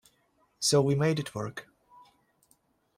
[0.59, 1.67] So we made it work.